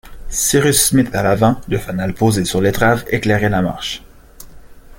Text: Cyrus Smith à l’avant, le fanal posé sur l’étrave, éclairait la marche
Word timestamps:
Cyrus 0.31 0.83
Smith 0.87 1.13
à 1.13 1.21
l’avant, 1.21 1.61
le 1.69 1.77
fanal 1.77 2.15
posé 2.15 2.43
sur 2.43 2.59
l’étrave, 2.59 3.05
éclairait 3.11 3.49
la 3.49 3.61
marche 3.61 4.01